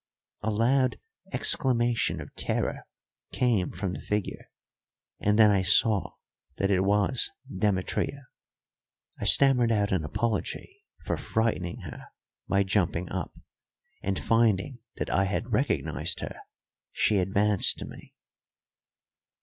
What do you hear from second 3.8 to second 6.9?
the figure, and then I saw that it